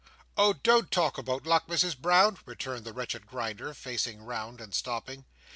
[0.35, 5.25] "Oh don't talk about luck, Misses Brown," returned the wretched Grinder, facing round and stopping.